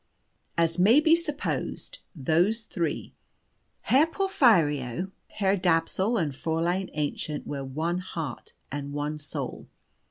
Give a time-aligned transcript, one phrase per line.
[0.57, 3.13] As may be supposed, those three,
[3.83, 9.67] Herr Porphyrio, Herr Dapsul and Fräulein Aennchen, were one heart and one soul.